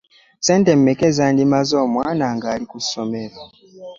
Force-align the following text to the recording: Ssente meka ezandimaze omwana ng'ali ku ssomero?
Ssente 0.39 0.71
meka 0.75 1.03
ezandimaze 1.11 1.75
omwana 1.85 2.25
ng'ali 2.35 2.65
ku 2.71 2.77
ssomero? 2.83 3.41